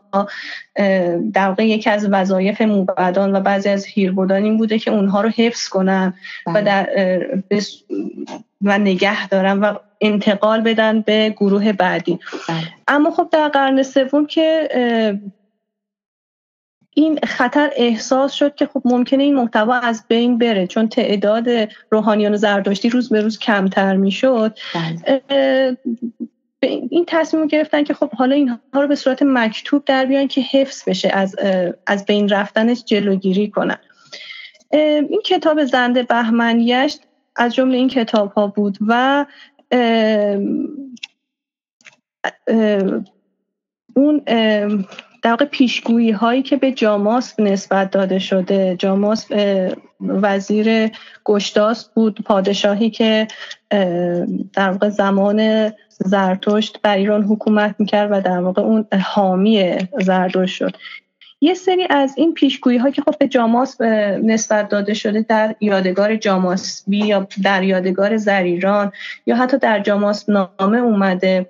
[1.34, 5.30] در واقع یکی از وظایف موبدان و بعضی از هیربودان این بوده که اونها رو
[5.30, 6.14] حفظ کنن
[6.48, 6.62] و بله.
[6.62, 6.90] در
[8.62, 12.68] و نگه دارن و انتقال بدن به گروه بعدی بله.
[12.88, 14.70] اما خب در قرن سوم که
[16.98, 21.48] این خطر احساس شد که خب ممکنه این محتوا از بین بره چون تعداد
[21.92, 25.78] روحانیان و زرداشتی روز به روز کمتر می‌شد بله.
[26.62, 30.42] این تصمیم رو گرفتن که خب حالا اینها رو به صورت مکتوب در بیان که
[30.42, 31.36] حفظ بشه از
[31.88, 33.80] از بین رفتنش جلوگیری کنن
[34.72, 37.00] این کتاب زنده بهمنیشت
[37.36, 39.26] از جمله این کتاب ها بود و
[43.96, 44.22] اون
[45.28, 48.76] در واقع پیشگویی هایی که به جاماس نسبت داده شده.
[48.80, 49.28] جاماس
[50.02, 50.92] وزیر
[51.26, 53.28] گشتاس بود پادشاهی که
[54.54, 60.76] در واقع زمان زرتشت بر ایران حکومت می‌کرد و در واقع اون حامی زرتشت شد.
[61.42, 63.82] یه سری از این پیشگویی ها که خب به جاماس
[64.24, 68.92] نسبت داده شده در یادگار جاماسبی یا در یادگار زریران
[69.26, 71.50] یا حتی در جاماس نامه اومده.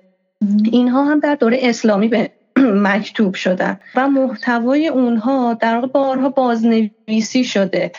[0.72, 2.30] اینها هم در دوره اسلامی به
[2.86, 7.92] مکتوب شدن و محتوای اونها در واقع بارها بازنویسی شده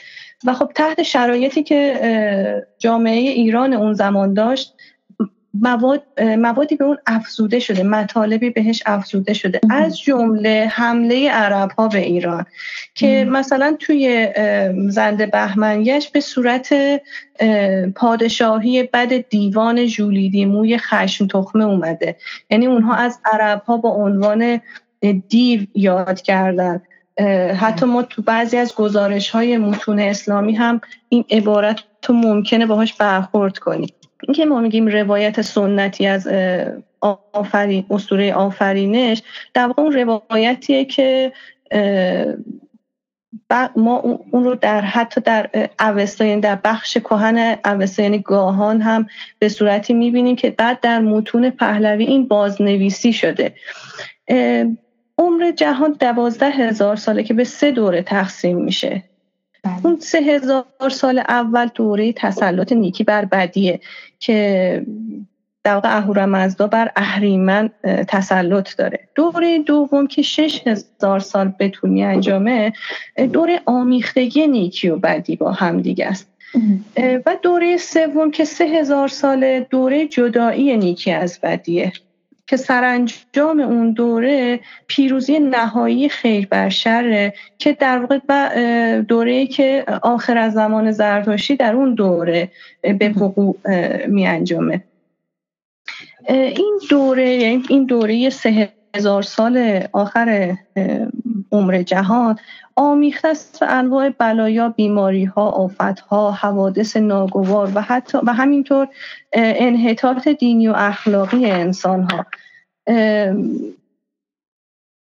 [0.46, 4.76] و خب تحت شرایطی که جامعه ایران اون زمان داشت
[5.54, 9.60] مواد موادی به اون افزوده شده مطالبی بهش افزوده شده.
[9.70, 12.46] از جمله حمله عرب ها به ایران
[12.96, 14.28] که مثلا توی
[14.90, 16.76] زنده بهمنگش به صورت
[17.96, 22.16] پادشاهی بد دیوان جولیدی موی خشم تخمه اومده.
[22.50, 24.62] یعنی اونها از عرب ها با عنوان
[25.30, 26.82] دیو یاد کردن.
[27.60, 32.94] حتی ما تو بعضی از گزارش های متون اسلامی هم این عبارت تو ممکنه باهاش
[32.94, 33.90] برخورد کنیم.
[34.22, 36.28] اینکه ما میگیم روایت سنتی از
[37.34, 39.22] آفرین اسطوره آفرینش
[39.54, 41.32] در واقع اون روایتیه که
[43.76, 43.96] ما
[44.32, 49.08] اون رو در حتی در اوستا در بخش کهن اوستا یعنی گاهان هم
[49.40, 53.54] به صورتی می‌بینیم که بعد در متون پهلوی این بازنویسی شده
[55.18, 59.04] عمر جهان دوازده هزار ساله که به سه دوره تقسیم میشه.
[59.84, 63.80] اون سه هزار سال اول دوره تسلط نیکی بر بدیه
[64.20, 64.86] که
[65.64, 67.70] در واقع اهورامزدا بر اهریمن
[68.08, 69.00] تسلط داره.
[69.16, 72.74] دوره دوم که شش هزار سال به طول می انجامه
[73.34, 76.30] دوره آمیختگی نیکی و بدی با هم دیگه است.
[77.26, 81.92] و دوره سوم که سه هزار سال دوره جدایی نیکی از بدیه.
[82.50, 88.20] که سرانجام اون دوره پیروزی نهایی خیر بر شره که در واقع
[89.02, 93.56] دوره که آخر از زمان زرتشتی در اون دوره به وقوع
[94.08, 94.84] می انجامه
[96.30, 100.58] این دوره یعنی این دوره سه هزار سال آخر
[101.52, 102.40] عمر جهان
[102.76, 108.88] آمیخته است و انواع بلایا بیماری ها آفت ها حوادث ناگوار و حتی و همینطور
[109.34, 112.26] انحطاط دینی و اخلاقی انسان ها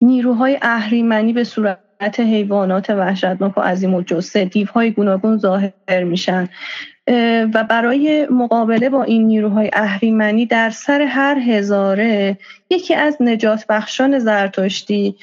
[0.02, 6.50] نیروهای اهریمنی به صورت حیوانات وحشتناک و عظیم و جسه دیوهای گوناگون ظاهر میشن.
[7.54, 12.38] و برای مقابله با این نیروهای اهریمنی در سر هر هزاره
[12.70, 15.16] یکی از نجات بخشان زرتشتی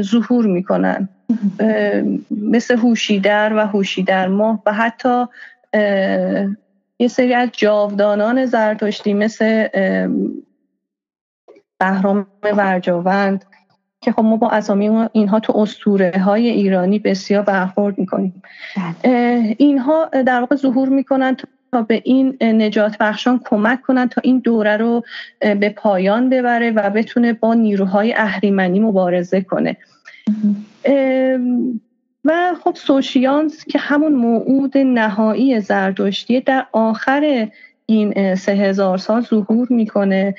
[0.00, 1.08] ظهور می‌کنن.
[2.30, 5.26] مثل هوشیدر و هوشیدر ماه و حتی
[6.98, 9.68] یه سری از جاودانان زرتشتی مثل
[11.80, 13.44] بهرام ورجاوند
[14.00, 18.42] که خب ما با اسامی اینها تو اسطوره های ایرانی بسیار برخورد می‌کنیم.
[18.76, 19.54] بله.
[19.58, 21.36] اینها در واقع ظهور می‌کنن
[21.72, 25.02] تا به این نجات بخشان کمک کنن تا این دوره رو
[25.40, 29.76] به پایان ببره و بتونه با نیروهای اهریمنی مبارزه کنه.
[32.24, 37.48] و خب سوشیانس که همون موعود نهایی زردشتیه در آخر
[37.86, 40.34] این سه هزار سال ظهور می‌کنه.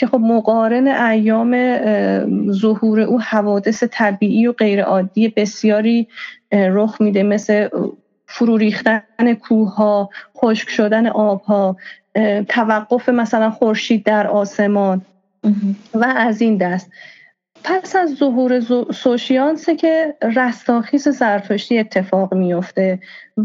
[0.00, 1.52] که خب مقارن ایام
[2.52, 6.08] ظهور او حوادث طبیعی و غیرعادی بسیاری
[6.52, 7.68] رخ میده مثل
[8.26, 11.76] فرو ریختن کوه ها خشک شدن آب ها
[12.48, 15.02] توقف مثلا خورشید در آسمان
[15.94, 16.90] و از این دست.
[17.64, 18.60] پس از ظهور
[18.92, 22.98] سوشیانسه که رستاخیز زرتشتی اتفاق میفته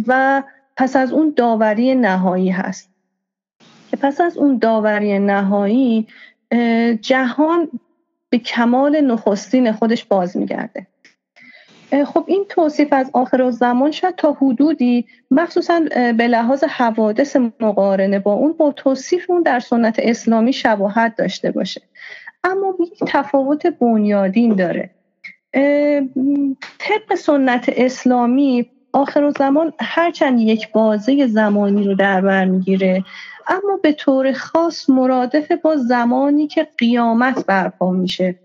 [0.08, 0.44] و
[0.78, 2.90] پس از اون داوری نهایی هست.
[3.92, 6.08] که پس از اون داوری نهایی
[7.02, 7.70] جهان
[8.30, 10.88] به کمال نخستین خودش باز میگرده.
[12.06, 15.80] خب این توصیف از آخر زمان شاید تا حدودی مخصوصا
[16.18, 21.82] به لحاظ حوادث مقارنه با اون با توصیف اون در سنت اسلامی شباهت داشته باشه.
[22.44, 24.90] اما یک تفاوت بنیادین داره.
[26.80, 33.04] طبق سنت اسلامی آخر زمان هرچند یک بازه زمانی رو در بر می‌گیره
[33.48, 38.36] اما به طور خاص مرادف با زمانی که قیامت برپا میشه.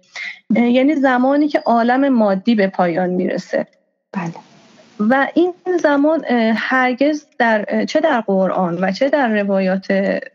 [0.51, 3.67] یعنی زمانی که عالم مادی به پایان می‌رسه.
[4.13, 4.35] بله.
[5.01, 6.25] و این زمان
[6.57, 9.87] هرگز در چه در قرآن و چه در روایات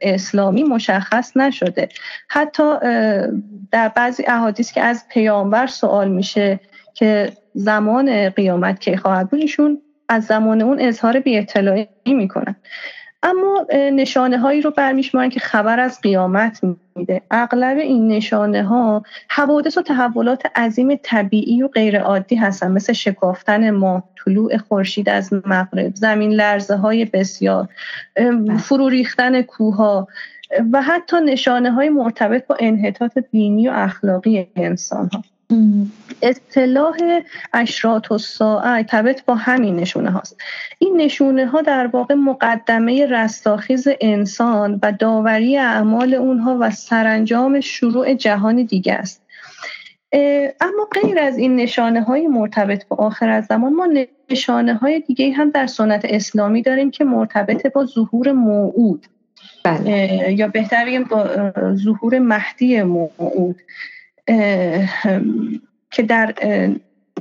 [0.02, 1.90] اسلامی مشخص نشده.
[2.28, 2.74] حتی
[3.72, 6.60] در بعضی احادیث که از پیامبر سوال میشه
[6.94, 12.56] که زمان قیامت کی خواهد بود ایشون از زمان اون اظهار بی اطلاعی می‌کنن.
[13.26, 16.62] اما نشانه هایی رو برمیشمارن که خبر از قیامت
[16.96, 17.22] میده.
[17.32, 22.72] اغلب این نشانه ها حوادث و تحولات عظیم طبیعی و غیر عادی هستن.
[22.72, 27.68] مثل شکافتن ماه طلوع خورشید از مغرب زمین لرزه های بسیار
[28.60, 30.08] فرو ریختن کوه
[30.72, 35.22] و حتی نشانه های مرتبط با انحطاط دینی و اخلاقی انسان ها
[36.22, 36.96] اصطلاح
[37.54, 40.38] اشرات و ساعه تبت با همین نشونه هاست.
[40.80, 48.14] این نشونه ها در واقع مقدمه رستاخیز انسان و داوری اعمال اونها و سرانجام شروع
[48.14, 49.22] جهان دیگه است.
[50.62, 53.88] اما غیر از این نشانه های مرتبط با آخر از زمان ما
[54.30, 59.06] نشانه های دیگه هم در سنت اسلامی داریم که مرتبط با ظهور موعود.
[59.64, 60.34] بله.
[60.38, 63.56] یا بهتر بگیم با ظهور مهدی موعود.
[65.92, 66.34] که در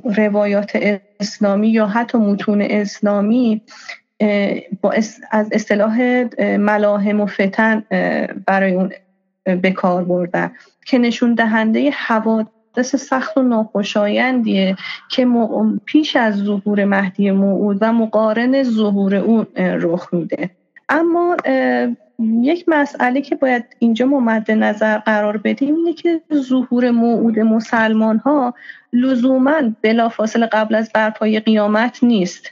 [0.05, 0.79] روایات
[1.21, 3.62] اسلامی یا حتی متون اسلامی
[4.83, 4.95] با
[5.31, 7.85] از اصطلاح ملاهم و فتن
[8.47, 8.93] برای اون
[9.45, 10.53] به کار بردن
[10.87, 14.77] که نشون دهنده حوادث سخت و ناخوشایندیه
[15.11, 15.27] که
[15.85, 20.51] پیش از ظهور مهدی موعود و مقارن ظهور اون رخ میده.
[20.88, 21.37] اما
[22.18, 28.55] یک مسئله که باید اینجا مد نظر قرار بدیم اینه که ظهور موعود مسلمان ها
[28.92, 32.50] لزوما بلافاصله قبل از برپای قیامت نیست.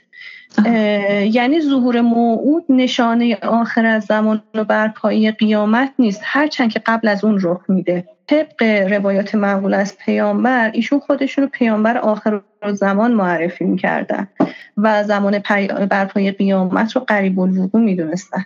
[1.24, 6.20] یعنی ظهور موعود نشانه آخر از زمان و برپایی قیامت نیست.
[6.24, 8.04] هرچند که قبل از اون رخ میده.
[8.26, 12.40] طبق روایات مقبول از پیامبر ایشون خودشون رو پیامبر آخر
[12.72, 14.28] زمان معرفی می‌کردن
[14.76, 15.38] و زمان
[15.90, 18.44] برپای قیامت رو قریب الوقوع می‌دونستن.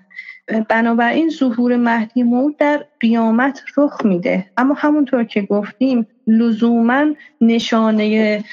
[0.69, 4.45] بنابراین ظهور مهدی موعود در قیامت رخ میده.
[4.57, 7.05] اما همونطور که گفتیم لزوما
[7.41, 8.45] نشانه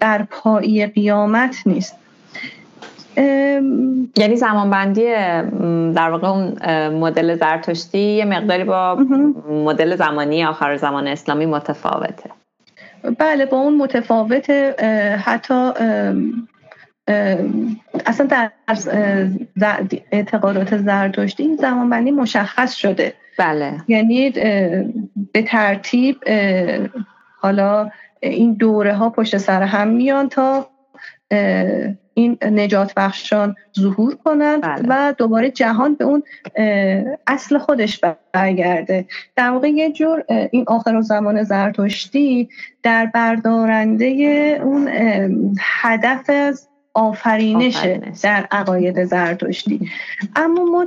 [0.00, 1.96] برپایی قیامت نیست.
[4.16, 5.04] یعنی زمانبندی
[5.94, 6.56] در واقع اون
[6.88, 8.94] مدل زرتشتی یه مقداری با
[9.50, 12.30] مدل زمانی آخر زمان اسلامی متفاوته.
[13.18, 14.74] بله با اون متفاوته
[15.24, 15.72] حتی
[18.06, 18.50] اصلا
[19.58, 23.14] در اعتقادات زرتشتی این زمانبندی مشخص شده.
[23.38, 23.72] بله.
[23.88, 24.30] یعنی
[25.32, 26.16] به ترتیب
[27.40, 27.90] حالا
[28.20, 30.70] این دوره ها پشت سر هم میان تا
[32.14, 34.84] این نجات بخشان ظهور کنند بله.
[34.88, 36.22] و دوباره جهان به اون
[37.26, 38.00] اصل خودش
[38.32, 39.06] برگرده.
[39.36, 42.48] در واقع یه جور این آخر زمان زرتشتی
[42.82, 44.06] در بردارنده
[44.62, 44.88] اون
[45.60, 47.86] هدف از آفرینش
[48.22, 49.90] در عقاید زرتشتی.
[50.36, 50.84] اما ما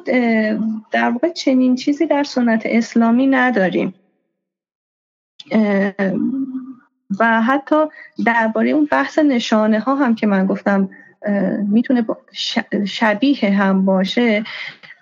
[0.92, 3.94] در واقع چنین چیزی در سنت اسلامی نداریم.
[7.20, 7.86] و حتی
[8.26, 10.90] درباره اون بحث نشانه ها هم که من گفتم
[11.70, 12.06] می‌تونه
[12.86, 14.44] شبیه هم باشه.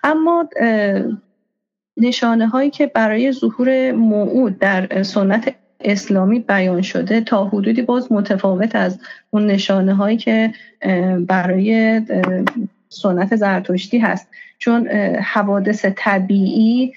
[0.04, 0.48] اما
[1.96, 8.76] نشانه هایی که برای ظهور موعود در سنت اسلامی بیان شده تا حدودی باز متفاوت
[8.76, 8.98] از
[9.30, 10.52] اون نشانه هایی که
[11.26, 12.00] برای
[12.88, 14.28] سنت زرتشتی هست.
[14.58, 16.92] چون حوادث طبیعی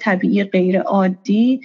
[0.00, 1.60] طبیعی غیر عادی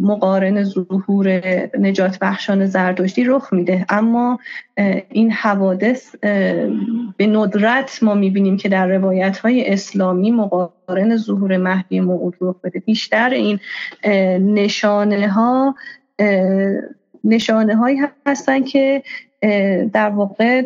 [0.00, 1.42] مقارن ظهور
[1.78, 3.86] نجات بخشان زردشتی رخ میده.
[3.88, 4.38] اما
[5.10, 6.16] این حوادث
[7.16, 12.78] به ندرت ما می‌بینیم که در روایت های اسلامی مقارن ظهور مهدی موعود رخ بده.
[12.78, 13.58] بیشتر این
[14.54, 15.74] نشانه ها
[17.24, 19.02] نشانه هایی هستن که
[19.92, 20.62] در واقع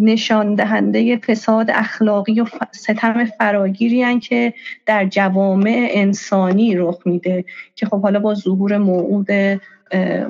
[0.00, 4.54] نشان دهنده فساد اخلاقی و ستم فراگیری که
[4.86, 9.28] در جوامع انسانی رخ میده که خب حالا با ظهور موعود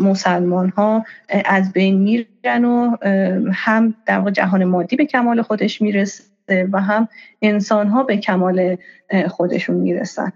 [0.00, 1.04] مسلمان ها
[1.44, 2.96] از بین میرن و
[3.52, 6.24] هم در واقع جهان مادی به کمال خودش می‌رسه
[6.72, 7.08] و هم
[7.42, 8.76] انسان ها به کمال
[9.28, 10.32] خودشون می‌رسن.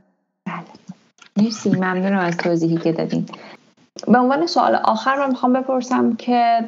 [0.46, 0.54] بله.
[1.36, 1.70] مرسی.
[1.70, 3.26] ممنونم از توضیحی که دادین.
[4.08, 6.58] به عنوان سوال آخر من می‌خوام بپرسم که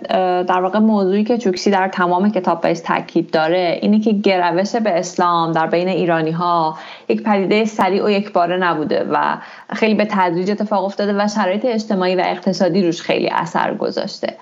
[0.49, 4.99] در واقع موضوعی که چوکسی در تمام کتاب بیس تاکید داره اینه که گروش به
[4.99, 6.77] اسلام در بین ایرانی ها
[7.09, 9.37] یک پدیده سریع و یک باره نبوده و
[9.73, 14.35] خیلی به تدریج اتفاق افتاده و شرایط اجتماعی و اقتصادی روش خیلی اثر گذاشته.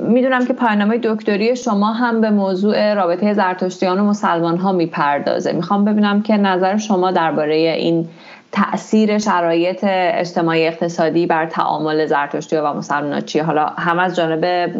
[0.00, 5.52] می‌دونم که پایانامه دکتری شما هم به موضوع رابطه زرتشتیان و مسلمان ها می‌پردازه.
[5.52, 8.08] می‌خوام ببینم که نظر شما درباره این
[8.56, 14.70] تاثیر شرایط اجتماعی اقتصادی بر تعامل زرتشتی و مسلمان چیه؟ حالا هم از جانب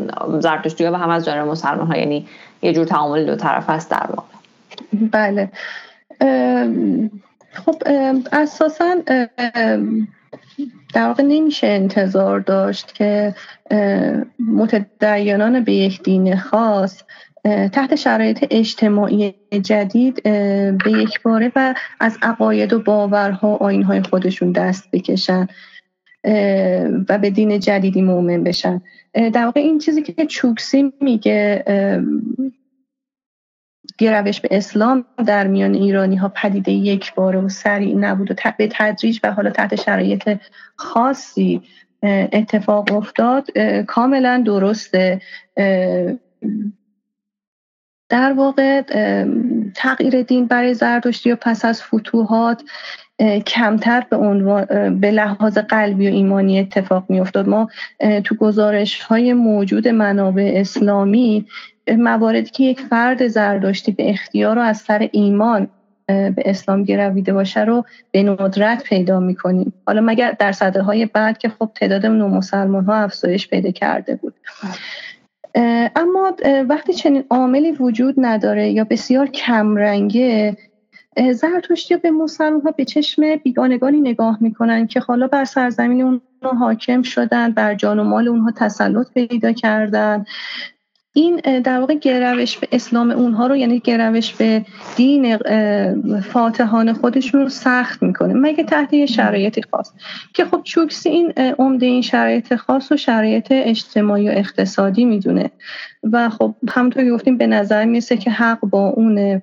[0.40, 2.26] زرتشتی و هم از جانب مسلمان ها یعنی
[2.62, 4.28] یه جور تعامل دو طرف است در واقع.
[5.12, 5.50] بله.
[7.52, 7.82] خب
[8.32, 8.94] اساسا
[10.94, 13.34] در واقع نمیشه انتظار داشت که
[14.52, 17.02] متدینان به یک دین خاص
[17.72, 20.22] تحت شرایط اجتماعی جدید
[20.84, 25.46] به یک باره و از عقاید و باورها و آینهای خودشون دست بکشن
[27.08, 28.82] و به دین جدیدی مؤمن بشن.
[29.14, 31.64] در واقع این چیزی که چوکسی میگه
[33.98, 38.68] گروش به اسلام در میان ایرانی ها پدیده یک بار و سریع نبود و به
[38.72, 40.38] تدریج و حالا تحت شرایط
[40.76, 41.62] خاصی
[42.32, 45.20] اتفاق افتاد کاملا درسته.
[48.08, 48.82] در واقع
[49.74, 52.62] تغییر دین برای زردشتی و پس از فتوحات
[53.46, 54.64] کمتر به عنوان
[55.00, 57.68] به لحاظ قلبی و ایمانی اتفاق می افتاد ما
[58.24, 61.46] تو گزارش های موجود منابع اسلامی
[61.98, 65.68] مواردی که یک فرد زردشتی به اختیار و از سر ایمان
[66.06, 69.72] به اسلام گرویده باشه رو به ندرت پیدا می‌کنیم.
[69.86, 74.16] حالا مگر در صده های بعد که خب تعداد نو مسلمان ها افزایش پیدا کرده
[74.16, 74.34] بود.
[75.96, 76.32] اما
[76.68, 80.56] وقتی چنین عاملی وجود نداره یا بسیار کمرنگه
[81.34, 87.02] زرتشتی به مسلمان ها به چشم بیگانگانی نگاه می‌کنن که حالا بر سرزمین اونها حاکم
[87.02, 90.24] شدن بر جان و مال اونها تسلط پیدا کردن.
[91.16, 94.64] این در واقع گروش به اسلام اونها رو یعنی گروش به
[94.96, 95.36] دین
[96.20, 98.34] فاتحان خودشون رو سخت می‌کنه.
[98.34, 99.92] مگه تحت یه شرایطی خاص؟
[100.34, 105.50] که خب چوکسی این عمده این شرایط خاص و شرایط اجتماعی و اقتصادی می‌دونه.
[106.12, 109.42] و خب همونطور گفتیم به نظر می‌رسه که حق با اونه.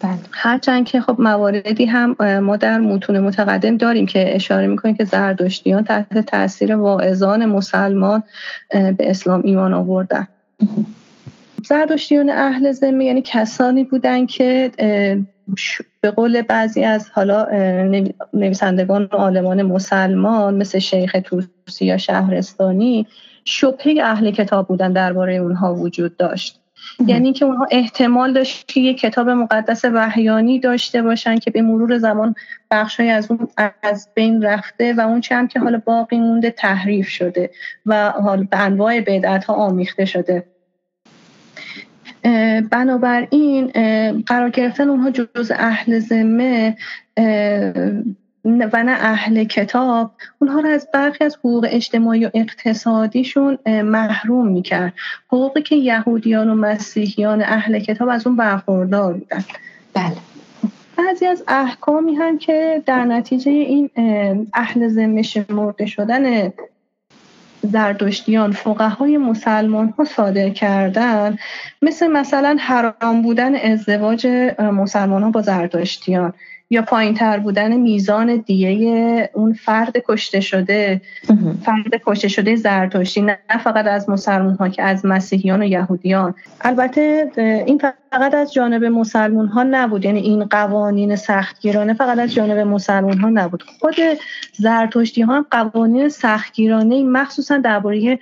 [0.00, 0.18] بله.
[0.32, 5.84] هرچند که خب مواردی هم ما در متون متقدم داریم که اشاره می‌کنیم که زردشتیان
[5.84, 8.22] تحت تاثیر واعظان مسلمان
[8.70, 10.28] به اسلام ایمان آوردن.
[11.68, 14.70] زردشتیان اهل ذمه یعنی کسانی بودن که
[16.00, 17.46] به قول بعضی از حالا
[18.32, 23.06] نویسندگان و عالمان مسلمان مثل شیخ توسی یا شهرستانی
[23.44, 26.58] شبهه اهل کتاب بودن درباره اونها وجود داشت.
[27.06, 31.98] یعنی که اونها احتمال داشت که یک کتاب مقدس وحیانی داشته باشن که به مرور
[31.98, 32.34] زمان
[32.70, 33.48] بخشای از اون
[33.82, 37.50] از بین رفته و اون چند که حالا باقی مونده تحریف شده
[37.86, 40.51] و حالا به انواع بدعت ها آمیخته شده.
[42.70, 43.66] بنابراین
[44.26, 46.76] قرار گرفتن اونها جز اهل ذمه
[48.44, 50.10] و نه اهل کتاب.
[50.38, 54.92] اونها رو از برخی از حقوق اجتماعی و اقتصادیشون محروم می‌کرد.
[55.26, 59.44] حقوقی که یهودیان و مسیحیان اهل کتاب از اون برخوردار بودن.
[59.94, 60.16] بله.
[60.98, 63.90] بعضی از احکامی هم که در نتیجه این
[64.54, 66.52] اهل ذمه شمرده شدن
[67.62, 71.38] زردشتیان های مسلمان ها صادر کردن
[71.82, 74.26] مثل مثلا حرام بودن ازدواج
[74.58, 76.32] مسلمان ها با زردشتیان
[76.72, 81.00] یا پایین تر بودن میزان دیه اون فرد کشته شده
[81.62, 86.34] فرد کشته شده زرتشتی نه فقط از مسلمان ها که از مسیحیان و یهودیان.
[86.60, 87.30] البته
[87.66, 87.80] این
[88.12, 90.04] فقط از جانب مسلمان ها نبود.
[90.04, 93.62] یعنی این قوانین سختگیرانه فقط از جانب مسلمان ها نبود.
[93.80, 93.96] خود
[94.52, 98.18] زرتشتی ها هم قوانین سختگیرانه مخصوصا درباره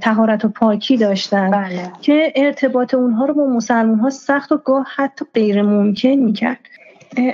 [0.00, 1.92] تهارت و پاکی داشتن بله.
[2.02, 6.58] که ارتباط اونها رو با مسلمان ها سخت و گاه حتی غیر ممکن می‌کرد.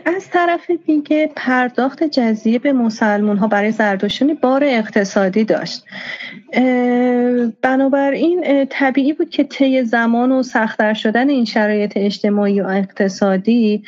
[0.04, 5.84] از طرف دیگه پرداخت جزیه به مسلمون ها برای زردشتیان بار اقتصادی داشت.
[7.62, 13.82] بنابراین طبیعی بود که طی زمان و سختتر شدن این شرایط اجتماعی و اقتصادی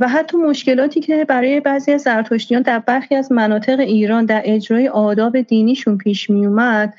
[0.00, 4.88] و حتی مشکلاتی که برای بعضی از زرتشتیان در برخی از مناطق ایران در اجرای
[4.88, 6.94] آداب دینیشون پیش می اومد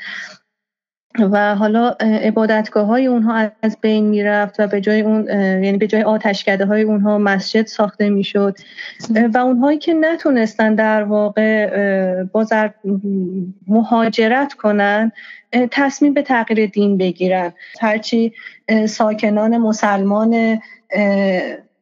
[1.20, 5.28] و حالا عبادتگاه های اونها از بین می‌رفت و به جای اون
[5.64, 8.58] یعنی به جای آتشکده های اونها مسجد ساخته می‌شد.
[9.34, 12.70] و اونهایی که نتونستن در واقع بازر
[13.68, 15.12] مهاجرت کنن
[15.72, 17.54] تصمیم به تغییر دین بگیرن.
[17.82, 18.34] هرچی
[18.88, 20.60] ساکنان مسلمان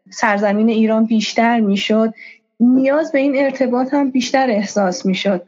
[0.09, 2.13] سرزمین ایران بیشتر می‌شد
[2.59, 5.43] نیاز به این ارتباط هم بیشتر احساس می‌شد.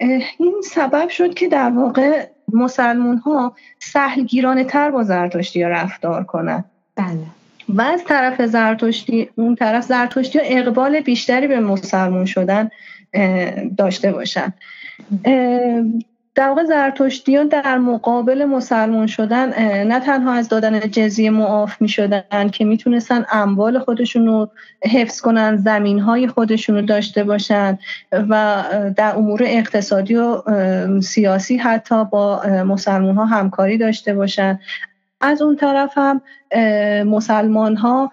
[0.00, 6.64] این سبب شد که در واقع مسلمون ها سهلگیرانه تر با زرتشتی ها رفتار کنند
[6.96, 7.26] بله.
[7.68, 12.70] و از طرف زرتشتی اون طرف زرتشتی ها اقبال بیشتری به مسلمون شدن
[13.76, 14.52] داشته باشن.
[16.38, 19.48] در واقع زرتشتیان در مقابل مسلمان شدن
[19.84, 24.50] نه تنها از دادن جزیه معاف می شدن که می‌تونستن اموال خودشون رو
[24.84, 27.78] حفظ کنن زمین های خودشون رو داشته باشن
[28.12, 28.64] و
[28.96, 30.42] در امور اقتصادی و
[31.00, 34.58] سیاسی حتی با مسلمان ها همکاری داشته باشن.
[35.20, 36.20] از اون طرف هم
[37.04, 38.12] مسلمان ها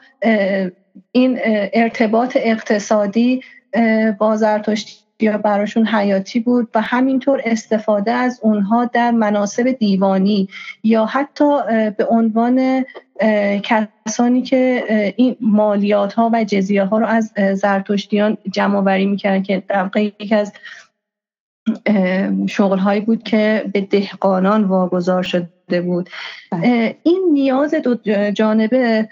[1.11, 1.39] این
[1.73, 3.41] ارتباط اقتصادی
[4.17, 10.47] با زرتشتی یا براشون حیاتی بود و همینطور استفاده از اونها در مناسب دیوانی
[10.83, 11.61] یا حتی
[11.97, 12.85] به عنوان
[13.63, 14.83] کسانی که
[15.17, 20.35] این مالیات ها و جزیه ها رو از زرتشتیان جمع وری می‌کردن که در یکی
[20.35, 20.53] از
[22.47, 26.09] شغل هایی بود که به دهقانان واگذار شده بود
[26.51, 26.97] بله.
[27.03, 27.95] این نیاز دو
[28.31, 29.09] جانبه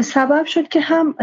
[0.00, 1.14] سبب شد که هم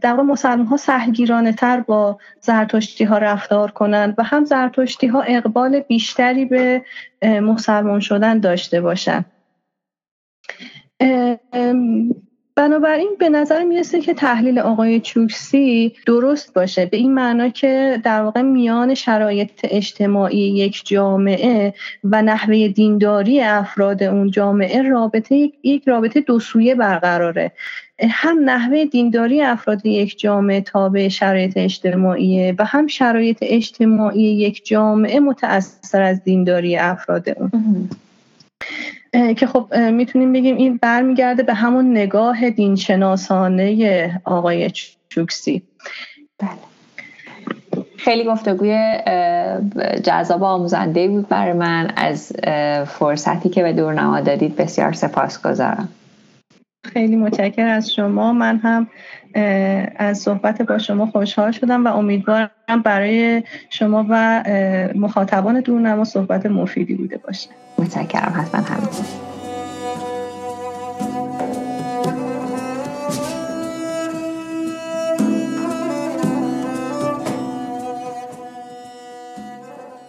[0.00, 5.80] در مسلمان ها سهلگیرانه تر با زرتشتی ها رفتار کنند و هم زرتشتی ها اقبال
[5.80, 6.82] بیشتری به
[7.22, 9.24] مسلمان شدن داشته باشند.
[12.56, 16.86] بنابراین به نظر می‌رسه که تحلیل آقای چوکسی درست باشه.
[16.86, 24.02] به این معنا که در واقع میان شرایط اجتماعی یک جامعه و نحوه دینداری افراد
[24.02, 27.52] اون جامعه رابطه یک رابطه دو سویه برقراره.
[28.10, 35.20] هم نحوه دینداری افراد یک جامعه تابع شرایط اجتماعی و هم شرایط اجتماعی یک جامعه
[35.20, 37.50] متأثر از دینداری افراد اون.
[39.36, 44.70] که خب می‌تونیم بگیم این برمیگرده به همون نگاه دینشناسانه آقای
[45.08, 45.62] چوکسی.
[46.38, 46.50] بله.
[47.98, 48.98] خیلی گفتگوی
[50.02, 52.32] جذاب و آموزنده بود برای من از
[52.86, 54.56] فرصتی که به دورنما دادید.
[54.56, 55.88] بسیار سپاس گذارم
[56.84, 58.32] خیلی متشکر از شما.
[58.32, 58.86] من هم
[59.96, 64.44] از صحبت با شما خوشحال شدم و امیدوارم برای شما و
[64.94, 67.48] مخاطبان دورنما صحبت مفیدی بوده باشه.
[67.78, 69.06] متشکرم حتما همینطور.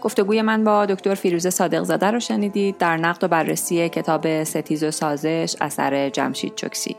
[0.01, 2.78] گفتگوی من با دکتر فیروزه صادق زاده رو شنیدید.
[2.78, 6.95] در نقد و بررسی کتاب ستیز و سازش اثر جمشید چکسی.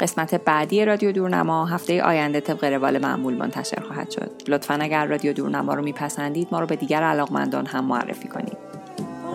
[0.00, 4.30] قسمت بعدی رادیو دورنما هفته آینده طبق روال معمول منتشر خواهد شد.
[4.48, 8.56] لطفا اگر رادیو دورنما رو میپسندید ما رو به دیگر علاقمندان هم معرفی کنید.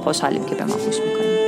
[0.04, 1.41] خوشحالیم که به ما گوش می‌کنید.